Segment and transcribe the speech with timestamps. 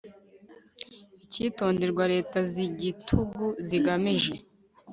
[1.23, 4.33] icyitonderwa leta z'igitugu zigamije